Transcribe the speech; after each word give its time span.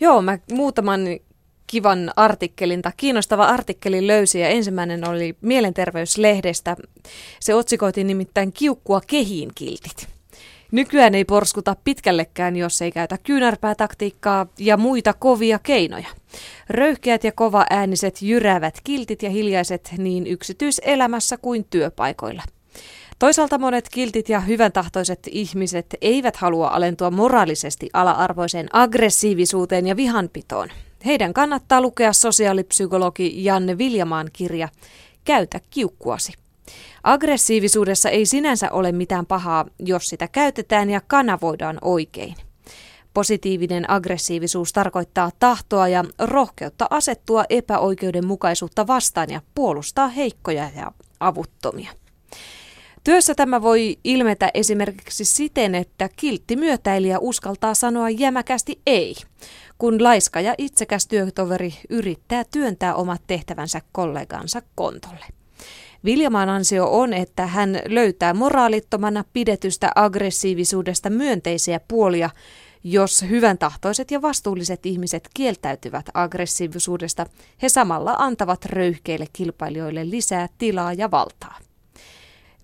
Joo, 0.00 0.22
mä 0.22 0.38
muutaman 0.52 1.00
kivan 1.66 2.10
artikkelin 2.16 2.82
tai 2.82 2.92
kiinnostava 2.96 3.44
artikkeli 3.44 4.06
löysin 4.06 4.40
ja 4.40 4.48
ensimmäinen 4.48 5.08
oli 5.08 5.36
Mielenterveyslehdestä. 5.40 6.76
Se 7.40 7.54
otsikoitiin 7.54 8.06
nimittäin 8.06 8.52
kiukkua 8.52 9.00
kehiin 9.06 9.50
kiltit. 9.54 10.08
Nykyään 10.72 11.14
ei 11.14 11.24
porskuta 11.24 11.76
pitkällekään, 11.84 12.56
jos 12.56 12.82
ei 12.82 12.92
käytä 12.92 13.18
kyynärpäätaktiikkaa 13.18 14.46
ja 14.58 14.76
muita 14.76 15.12
kovia 15.12 15.58
keinoja. 15.58 16.08
Röyhkeät 16.70 17.24
ja 17.24 17.32
kova 17.32 17.66
ääniset 17.70 18.22
jyräävät 18.22 18.78
kiltit 18.84 19.22
ja 19.22 19.30
hiljaiset 19.30 19.90
niin 19.98 20.26
yksityiselämässä 20.26 21.36
kuin 21.36 21.64
työpaikoilla. 21.70 22.42
Toisaalta 23.20 23.58
monet 23.58 23.88
kiltit 23.88 24.28
ja 24.28 24.40
hyvän 24.40 24.72
tahtoiset 24.72 25.18
ihmiset 25.30 25.86
eivät 26.00 26.36
halua 26.36 26.68
alentua 26.68 27.10
moraalisesti 27.10 27.90
ala-arvoiseen 27.92 28.68
aggressiivisuuteen 28.72 29.86
ja 29.86 29.96
vihanpitoon. 29.96 30.68
Heidän 31.06 31.34
kannattaa 31.34 31.80
lukea 31.80 32.12
sosiaalipsykologi 32.12 33.44
Janne 33.44 33.78
Viljamaan 33.78 34.30
kirja 34.32 34.68
Käytä 35.24 35.60
kiukkuasi. 35.70 36.32
Aggressiivisuudessa 37.02 38.10
ei 38.10 38.26
sinänsä 38.26 38.70
ole 38.70 38.92
mitään 38.92 39.26
pahaa, 39.26 39.66
jos 39.78 40.08
sitä 40.08 40.28
käytetään 40.28 40.90
ja 40.90 41.00
kanavoidaan 41.06 41.78
oikein. 41.82 42.34
Positiivinen 43.14 43.90
aggressiivisuus 43.90 44.72
tarkoittaa 44.72 45.30
tahtoa 45.38 45.88
ja 45.88 46.04
rohkeutta 46.18 46.86
asettua 46.90 47.44
epäoikeudenmukaisuutta 47.48 48.86
vastaan 48.86 49.30
ja 49.30 49.40
puolustaa 49.54 50.08
heikkoja 50.08 50.70
ja 50.76 50.92
avuttomia. 51.20 51.90
Työssä 53.10 53.34
tämä 53.34 53.62
voi 53.62 53.98
ilmetä 54.04 54.50
esimerkiksi 54.54 55.24
siten, 55.24 55.74
että 55.74 56.08
kiltti 56.16 56.56
myötäilijä 56.56 57.18
uskaltaa 57.18 57.74
sanoa 57.74 58.10
jämäkästi 58.10 58.80
ei, 58.86 59.14
kun 59.78 60.02
laiska 60.02 60.40
ja 60.40 60.54
itsekäs 60.58 61.06
työtoveri 61.06 61.74
yrittää 61.88 62.44
työntää 62.50 62.94
omat 62.94 63.22
tehtävänsä 63.26 63.80
kollegansa 63.92 64.62
kontolle. 64.74 65.24
Viljamaan 66.04 66.48
ansio 66.48 66.98
on, 67.00 67.12
että 67.12 67.46
hän 67.46 67.80
löytää 67.86 68.34
moraalittomana 68.34 69.24
pidetystä 69.32 69.90
aggressiivisuudesta 69.94 71.10
myönteisiä 71.10 71.80
puolia, 71.88 72.30
jos 72.84 73.24
hyvän 73.28 73.58
tahtoiset 73.58 74.10
ja 74.10 74.22
vastuulliset 74.22 74.86
ihmiset 74.86 75.28
kieltäytyvät 75.34 76.06
aggressiivisuudesta, 76.14 77.26
he 77.62 77.68
samalla 77.68 78.14
antavat 78.18 78.64
röyhkeille 78.64 79.26
kilpailijoille 79.32 80.10
lisää 80.10 80.48
tilaa 80.58 80.92
ja 80.92 81.10
valtaa. 81.10 81.69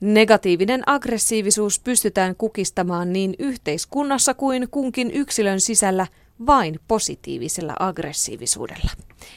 Negatiivinen 0.00 0.82
aggressiivisuus 0.86 1.80
pystytään 1.80 2.36
kukistamaan 2.36 3.12
niin 3.12 3.34
yhteiskunnassa 3.38 4.34
kuin 4.34 4.68
kunkin 4.70 5.10
yksilön 5.10 5.60
sisällä 5.60 6.06
vain 6.46 6.80
positiivisella 6.88 7.74
aggressiivisuudella. 7.78 8.90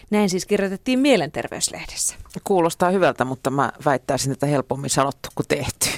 Näin 0.10 0.30
siis 0.30 0.46
kirjoitettiin 0.46 1.00
Mielenterveyslehdessä. 1.00 2.16
Kuulostaa 2.44 2.90
hyvältä, 2.90 3.26
mutta 3.26 3.50
mä 3.50 3.72
väittäisin, 3.86 4.32
että 4.32 4.46
helpommin 4.46 4.90
sanottu 4.90 5.30
kuin 5.36 5.48
tehty. 5.48 5.90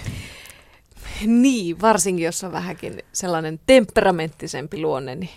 Niin, 1.25 1.81
varsinkin 1.81 2.25
jos 2.25 2.43
on 2.43 2.51
vähänkin 2.51 3.03
sellainen 3.13 3.59
temperamenttisempi 3.65 4.81
luonne, 4.81 5.15
niin 5.15 5.29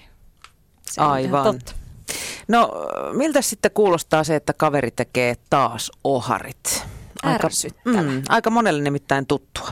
se 0.82 1.00
on 1.00 1.10
Aivan. 1.10 1.44
totta. 1.44 1.72
No, 2.48 2.72
miltä 3.12 3.42
sitten 3.42 3.70
kuulostaa 3.70 4.24
se, 4.24 4.36
että 4.36 4.52
kaveri 4.52 4.90
tekee 4.90 5.36
taas 5.50 5.90
oharit? 6.04 6.83
Ärsyttävä. 7.26 8.02
mm, 8.02 8.22
aika 8.28 8.50
monelle 8.50 8.82
nimittäin 8.82 9.26
tuttua. 9.26 9.68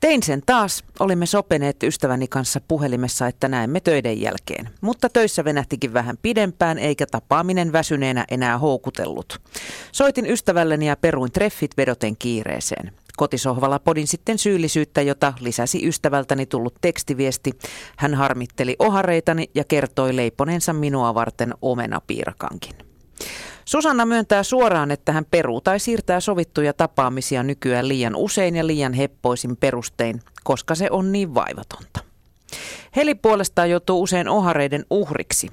Tein 0.00 0.22
sen 0.22 0.42
taas. 0.46 0.84
Olimme 1.00 1.26
sopineet 1.26 1.82
ystäväni 1.82 2.28
kanssa 2.28 2.60
puhelimessa, 2.68 3.26
että 3.26 3.48
näemme 3.48 3.80
töiden 3.80 4.20
jälkeen. 4.20 4.70
Mutta 4.80 5.08
töissä 5.08 5.44
venähtikin 5.44 5.94
vähän 5.94 6.16
pidempään, 6.22 6.78
eikä 6.78 7.06
tapaaminen 7.06 7.72
väsyneenä 7.72 8.24
enää 8.30 8.58
houkutellut. 8.58 9.40
Soitin 9.92 10.26
ystävälleni 10.26 10.86
ja 10.86 10.96
peruin 10.96 11.32
treffit 11.32 11.76
vedoten 11.76 12.16
kiireeseen. 12.16 12.92
Kotisohvalla 13.16 13.78
podin 13.78 14.06
sitten 14.06 14.38
syyllisyyttä, 14.38 15.02
jota 15.02 15.32
lisäsi 15.40 15.88
ystävältäni 15.88 16.46
tullut 16.46 16.74
tekstiviesti. 16.80 17.52
Hän 17.96 18.14
harmitteli 18.14 18.76
ohareitani 18.78 19.50
ja 19.54 19.64
kertoi 19.64 20.16
leiponeensa 20.16 20.72
minua 20.72 21.14
varten 21.14 21.54
omenapiirakankin. 21.62 22.85
Susanna 23.68 24.06
myöntää 24.06 24.42
suoraan, 24.42 24.90
että 24.90 25.12
hän 25.12 25.24
peruu 25.24 25.60
tai 25.60 25.80
siirtää 25.80 26.20
sovittuja 26.20 26.72
tapaamisia 26.72 27.42
nykyään 27.42 27.88
liian 27.88 28.16
usein 28.16 28.56
ja 28.56 28.66
liian 28.66 28.92
heppoisin 28.92 29.56
perustein, 29.56 30.22
koska 30.44 30.74
se 30.74 30.88
on 30.90 31.12
niin 31.12 31.34
vaivatonta. 31.34 32.00
Heli 32.96 33.14
puolestaan 33.14 33.70
joutuu 33.70 34.02
usein 34.02 34.28
ohareiden 34.28 34.84
uhriksi. 34.90 35.48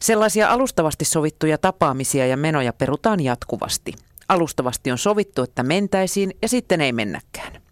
Sellaisia 0.00 0.50
alustavasti 0.50 1.04
sovittuja 1.04 1.58
tapaamisia 1.58 2.26
ja 2.26 2.36
menoja 2.36 2.72
perutaan 2.72 3.20
jatkuvasti. 3.20 3.92
Alustavasti 4.28 4.90
on 4.90 4.98
sovittu, 4.98 5.42
että 5.42 5.62
mentäisiin 5.62 6.32
ja 6.42 6.48
sitten 6.48 6.80
ei 6.80 6.92
mennäkään. 6.92 7.62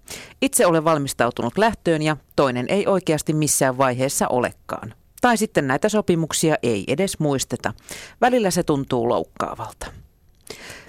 Itse 0.43 0.66
olen 0.66 0.84
valmistautunut 0.84 1.58
lähtöön 1.58 2.03
ja 2.03 2.16
toinen 2.37 2.66
ei 2.69 2.87
oikeasti 2.87 3.32
missään 3.32 3.78
vaiheessa 3.78 4.28
olekaan. 4.28 4.94
Tai 5.21 5.37
sitten 5.37 5.66
näitä 5.66 5.88
sopimuksia 5.88 6.54
ei 6.62 6.84
edes 6.88 7.19
muisteta. 7.19 7.75
Välillä 8.21 8.50
se 8.50 8.62
tuntuu 8.62 9.09
loukkaavalta. 9.09 9.87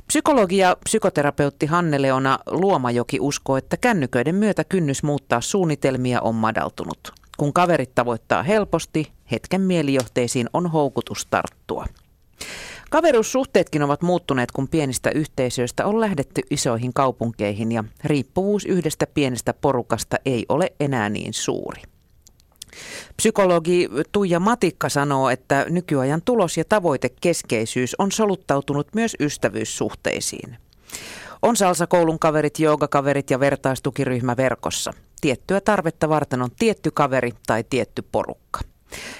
Psykologi 0.08 0.58
ja 0.58 0.78
psykoterapeutti 0.84 1.66
Hanne-Leona 1.66 2.40
Luomajoki 2.48 3.18
uskoo, 3.22 3.58
että 3.58 3.78
kännyköiden 3.78 4.36
myötä 4.36 4.64
kynnys 4.64 5.04
muuttaa 5.04 5.42
suunnitelmia 5.42 6.22
on 6.22 6.36
madaltunut. 6.36 7.14
Kun 7.38 7.54
kaverit 7.54 7.96
tavoittaa 7.96 8.44
helposti, 8.44 9.12
hetken 9.32 9.62
mielijohteisiin 9.62 10.50
on 10.54 10.68
houkutus 10.72 11.28
tarttua. 11.30 11.86
Kaveruussuhteetkin 12.90 13.84
ovat 13.84 14.02
muuttuneet, 14.02 14.52
kun 14.52 14.68
pienistä 14.68 15.10
yhteisöistä 15.10 15.86
on 15.86 16.02
lähdetty 16.02 16.42
isoihin 16.50 16.94
kaupunkeihin 16.94 17.72
ja 17.72 17.84
riippuvuus 18.04 18.66
yhdestä 18.66 19.08
pienestä 19.08 19.54
porukasta 19.54 20.18
ei 20.26 20.46
ole 20.50 20.74
enää 20.80 21.10
niin 21.10 21.34
suuri. 21.34 21.82
Psykologi 23.18 23.90
Tuija 24.12 24.40
Matikka 24.40 24.90
sanoo, 24.90 25.30
että 25.30 25.66
nykyajan 25.70 26.22
tulos- 26.22 26.58
ja 26.58 26.64
tavoitekeskeisyys 26.70 27.96
on 28.00 28.12
soluttautunut 28.12 28.88
myös 28.96 29.16
ystävyyssuhteisiin. 29.20 30.58
On 31.42 31.56
salsakoulun 31.56 32.20
kaverit, 32.20 32.60
joogakaverit 32.60 33.30
ja 33.30 33.40
vertaistukiryhmä 33.40 34.38
verkossa. 34.38 34.94
Tiettyä 35.22 35.62
tarvetta 35.62 36.10
varten 36.10 36.42
on 36.42 36.50
tietty 36.60 36.92
kaveri 36.92 37.32
tai 37.48 37.64
tietty 37.70 38.02
porukka. 38.12 38.60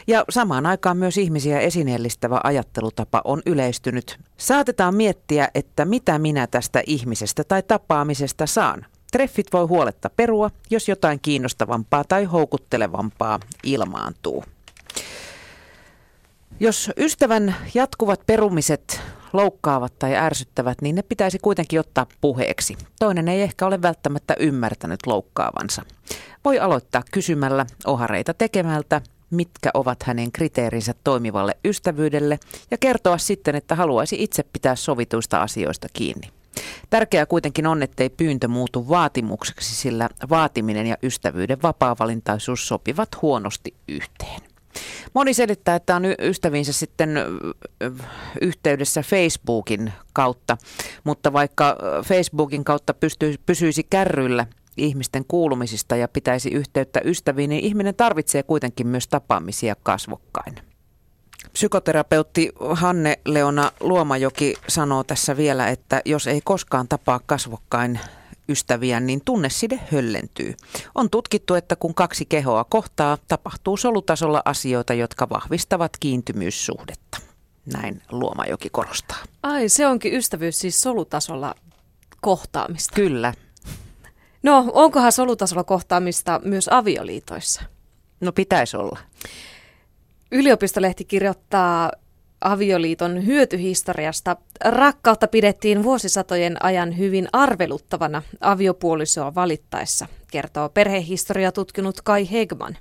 Ja 0.08 0.26
samaan 0.30 0.66
aikaan 0.66 0.98
myös 0.98 1.18
ihmisiä 1.18 1.60
esineellistävä 1.60 2.42
ajattelutapa 2.44 3.22
on 3.24 3.42
yleistynyt. 3.46 4.18
Saatetaan 4.38 4.96
miettiä, 4.96 5.48
että 5.56 5.86
mitä 5.86 6.20
minä 6.20 6.48
tästä 6.48 6.84
ihmisestä 6.88 7.44
tai 7.44 7.64
tapaamisesta 7.64 8.46
saan. 8.46 8.86
Treffit 9.12 9.48
voi 9.54 9.66
huoletta 9.66 10.10
perua, 10.10 10.52
jos 10.70 10.88
jotain 10.88 11.20
kiinnostavampaa 11.22 12.04
tai 12.04 12.26
houkuttelevampaa 12.26 13.40
ilmaantuu. 13.64 14.44
Jos 16.60 16.92
ystävän 16.98 17.56
jatkuvat 17.74 18.22
perumiset 18.26 19.02
loukkaavat 19.34 20.00
tai 20.00 20.16
ärsyttävät, 20.16 20.82
niin 20.82 20.96
ne 20.96 21.02
pitäisi 21.02 21.40
kuitenkin 21.40 21.80
ottaa 21.80 22.06
puheeksi. 22.22 22.78
Toinen 23.00 23.28
ei 23.28 23.42
ehkä 23.42 23.66
ole 23.66 23.82
välttämättä 23.82 24.36
ymmärtänyt 24.40 25.00
loukkaavansa. 25.06 25.82
Voi 26.46 26.60
aloittaa 26.60 27.04
kysymällä 27.12 27.66
ohareita 27.86 28.34
tekemältä, 28.34 29.02
mitkä 29.30 29.72
ovat 29.74 30.04
hänen 30.04 30.32
kriteerinsä 30.32 30.94
toimivalle 31.04 31.58
ystävyydelle 31.66 32.40
ja 32.72 32.78
kertoa 32.78 33.18
sitten, 33.18 33.56
että 33.56 33.76
haluaisi 33.76 34.24
itse 34.24 34.44
pitää 34.44 34.76
sovituista 34.76 35.42
asioista 35.42 35.88
kiinni. 35.94 36.32
Tärkeää 36.90 37.26
kuitenkin 37.26 37.68
on, 37.68 37.84
ettei 37.84 38.10
pyyntö 38.10 38.48
muutu 38.48 38.90
vaatimukseksi, 38.90 39.76
sillä 39.76 40.10
vaatiminen 40.30 40.88
ja 40.88 40.98
ystävyyden 41.04 41.62
vapaa-valintaisuus 41.62 42.68
sopivat 42.68 43.10
huonosti 43.22 43.74
yhteen. 43.88 44.42
Moni 45.14 45.34
selittää, 45.34 45.76
että 45.76 45.96
on 45.96 46.04
ystäviinsä 46.20 46.74
sitten 46.74 47.20
yhteydessä 48.42 49.02
Facebookin 49.02 49.94
kautta, 50.14 50.58
mutta 51.04 51.34
vaikka 51.34 51.78
Facebookin 52.06 52.64
kautta 52.64 52.94
pystyisi, 52.94 53.40
pysyisi 53.46 53.84
kärryillä 53.90 54.46
ihmisten 54.78 55.26
kuulumisista 55.28 55.96
ja 55.96 56.08
pitäisi 56.08 56.50
yhteyttä 56.50 57.02
ystäviin, 57.06 57.50
niin 57.50 57.64
ihminen 57.64 57.96
tarvitsee 57.96 58.44
kuitenkin 58.44 58.88
myös 58.88 59.08
tapaamisia 59.08 59.76
kasvokkain. 59.84 60.67
Psykoterapeutti 61.58 62.52
Hanne-Leona 62.74 63.72
Luomajoki 63.80 64.56
sanoo 64.68 65.04
tässä 65.04 65.38
vielä, 65.38 65.68
että 65.68 66.02
jos 66.06 66.28
ei 66.28 66.42
koskaan 66.44 66.88
tapaa 66.88 67.20
kasvokkain 67.26 68.00
ystäviä, 68.50 69.00
niin 69.00 69.22
tunneside 69.26 69.80
höllentyy. 69.92 70.54
On 70.96 71.10
tutkittu, 71.10 71.54
että 71.54 71.76
kun 71.76 71.96
kaksi 71.96 72.26
kehoa 72.26 72.64
kohtaa, 72.64 73.18
tapahtuu 73.28 73.78
solutasolla 73.78 74.42
asioita, 74.46 74.94
jotka 74.94 75.30
vahvistavat 75.30 75.92
kiintymyssuhdetta. 76.00 77.18
Näin 77.74 78.02
Luomajoki 78.12 78.70
korostaa. 78.70 79.18
Ai, 79.44 79.70
se 79.70 79.88
onkin 79.88 80.14
ystävyys 80.14 80.60
siis 80.60 80.82
solutasolla 80.82 81.56
kohtaamista. 82.22 82.96
Kyllä. 82.96 83.34
No, 84.44 84.72
onkohan 84.74 85.12
solutasolla 85.12 85.64
kohtaamista 85.64 86.42
myös 86.44 86.68
avioliitoissa? 86.68 87.62
No 88.22 88.32
pitäisi 88.32 88.78
olla. 88.78 89.00
Yliopistolehti 90.32 91.06
kirjoittaa 91.06 91.92
avioliiton 92.42 93.26
hyötyhistoriasta. 93.26 94.36
Rakkautta 94.66 95.28
pidettiin 95.28 95.84
vuosisatojen 95.84 96.64
ajan 96.64 96.98
hyvin 96.98 97.28
arveluttavana 97.34 98.22
aviopuolisoa 98.42 99.36
valittaessa, 99.36 100.08
kertoo 100.32 100.70
perhehistoria 100.70 101.52
tutkinut 101.52 102.02
Kai 102.02 102.32
Hegman. 102.32 102.78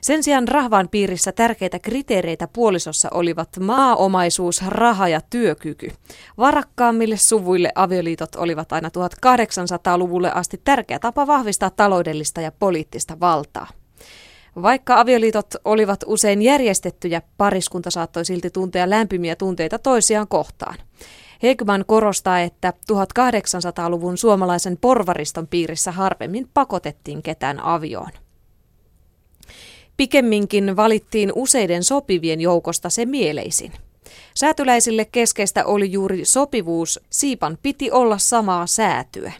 Sen 0.00 0.22
sijaan 0.22 0.48
rahvan 0.48 0.88
piirissä 0.88 1.32
tärkeitä 1.32 1.78
kriteereitä 1.78 2.48
puolisossa 2.52 3.08
olivat 3.14 3.48
maaomaisuus, 3.60 4.62
raha 4.66 5.08
ja 5.08 5.20
työkyky. 5.30 5.92
Varakkaammille 6.38 7.16
suvuille 7.16 7.72
avioliitot 7.74 8.36
olivat 8.36 8.72
aina 8.72 8.88
1800-luvulle 8.88 10.32
asti 10.32 10.60
tärkeä 10.64 10.98
tapa 10.98 11.26
vahvistaa 11.26 11.70
taloudellista 11.70 12.40
ja 12.40 12.52
poliittista 12.52 13.20
valtaa. 13.20 13.66
Vaikka 14.62 15.00
avioliitot 15.00 15.46
olivat 15.64 16.04
usein 16.06 16.42
järjestettyjä, 16.42 17.22
pariskunta 17.36 17.90
saattoi 17.90 18.24
silti 18.24 18.50
tuntea 18.50 18.90
lämpimiä 18.90 19.36
tunteita 19.36 19.78
toisiaan 19.78 20.28
kohtaan. 20.28 20.74
Hegman 21.42 21.84
korostaa, 21.86 22.40
että 22.40 22.72
1800-luvun 22.92 24.18
suomalaisen 24.18 24.78
porvariston 24.80 25.46
piirissä 25.46 25.92
harvemmin 25.92 26.48
pakotettiin 26.54 27.22
ketään 27.22 27.60
avioon. 27.60 28.10
Pikemminkin 29.96 30.76
valittiin 30.76 31.32
useiden 31.34 31.84
sopivien 31.84 32.40
joukosta 32.40 32.90
se 32.90 33.06
mieleisin. 33.06 33.72
Säätyläisille 34.34 35.04
keskeistä 35.04 35.64
oli 35.64 35.92
juuri 35.92 36.24
sopivuus, 36.24 37.00
siipan 37.10 37.58
piti 37.62 37.90
olla 37.90 38.18
samaa 38.18 38.66
säätyä. 38.66 39.32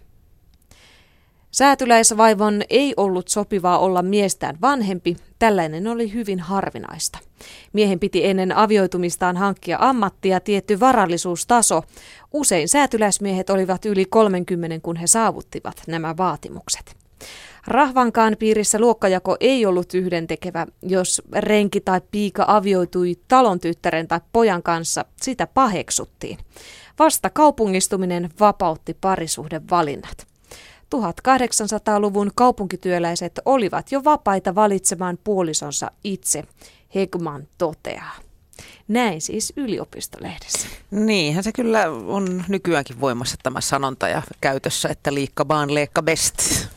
Säätyläisvaivon 1.50 2.62
ei 2.70 2.94
ollut 2.97 3.29
sopivaa 3.29 3.79
olla 3.79 4.02
miestään 4.02 4.58
vanhempi, 4.61 5.17
tällainen 5.38 5.87
oli 5.87 6.12
hyvin 6.12 6.41
harvinaista. 6.41 7.19
Miehen 7.73 7.99
piti 7.99 8.26
ennen 8.26 8.56
avioitumistaan 8.56 9.37
hankkia 9.37 9.79
ammattia 9.81 10.41
tietty 10.41 10.81
varallisuustaso. 10.81 11.82
Usein 12.32 12.69
säätyläismiehet 12.69 13.50
olivat 13.50 13.85
yli 13.85 14.05
30, 14.05 14.81
kun 14.82 14.97
he 14.97 15.06
saavuttivat 15.06 15.82
nämä 15.87 16.17
vaatimukset. 16.17 16.97
Rahvankaan 17.67 18.37
piirissä 18.38 18.79
luokkajako 18.79 19.37
ei 19.41 19.67
ollut 19.67 19.94
yhdentekevä. 19.94 20.67
Jos 20.82 21.23
renki 21.37 21.81
tai 21.81 22.00
piika 22.11 22.44
avioitui 22.49 23.17
talon 23.29 23.61
tyttären 23.61 24.08
tai 24.08 24.20
pojan 24.32 24.62
kanssa, 24.62 25.05
sitä 25.23 25.46
paheksuttiin. 25.46 26.38
Vasta 26.99 27.31
kaupungistuminen 27.31 28.31
vapautti 28.41 28.96
parisuhden 29.00 29.70
valinnat. 29.70 30.30
1800-luvun 30.95 32.31
kaupunkityöläiset 32.35 33.41
olivat 33.45 33.93
jo 33.93 34.05
vapaita 34.05 34.55
valitsemaan 34.55 35.19
puolisonsa 35.25 35.91
itse, 36.05 36.45
Hegman 36.95 37.49
toteaa. 37.59 38.17
Näin 38.89 39.21
siis 39.21 39.53
yliopistolehdessä. 39.57 40.69
Niinhän 40.91 41.45
se 41.45 41.53
kyllä 41.53 41.91
on 42.07 42.45
nykyäänkin 42.49 43.01
voimassa 43.01 43.37
tämä 43.43 43.61
sanonta 43.61 44.09
ja 44.09 44.23
käytössä, 44.41 44.89
että 44.89 45.15
liikka 45.15 45.49
vaan 45.49 45.75
leikka 45.75 46.03
best. 46.03 46.69